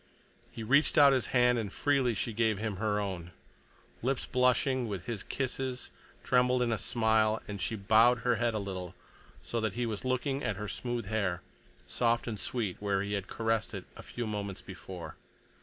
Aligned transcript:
He 0.49 0.63
reached 0.63 0.97
out 0.97 1.13
his 1.13 1.27
hand, 1.27 1.59
and 1.59 1.71
freely 1.71 2.15
she 2.15 2.33
gave 2.33 2.57
him 2.57 2.77
her 2.77 2.99
own. 2.99 3.29
Lips 4.01 4.25
blushing 4.25 4.87
with 4.87 5.05
his 5.05 5.21
kisses 5.21 5.91
trembled 6.23 6.63
in 6.63 6.71
a 6.71 6.79
smile, 6.79 7.39
and 7.47 7.61
she 7.61 7.75
bowed 7.75 8.21
her 8.21 8.37
head 8.37 8.55
a 8.55 8.57
little, 8.57 8.95
so 9.43 9.61
that 9.61 9.75
he 9.75 9.85
was 9.85 10.03
looking 10.03 10.43
at 10.43 10.55
her 10.55 10.67
smooth 10.67 11.05
hair, 11.05 11.43
soft 11.85 12.25
and 12.25 12.39
sweet 12.39 12.77
where 12.79 13.03
he 13.03 13.13
had 13.13 13.27
caressed 13.27 13.75
it 13.75 13.85
a 13.95 14.01
few 14.01 14.25
moments 14.25 14.63
before. 14.63 15.17